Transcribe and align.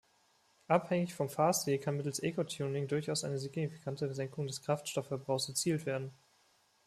Abhängig 0.67 1.13
vom 1.13 1.29
Fahrstil 1.29 1.77
kann 1.77 1.95
mittels 1.95 2.23
Eco-Tuning 2.23 2.87
durchaus 2.87 3.23
eine 3.23 3.37
signifikante 3.37 4.11
Senkung 4.15 4.47
des 4.47 4.63
Kraftstoffverbrauchs 4.63 5.47
erzielt 5.49 5.85
werden. 5.85 6.11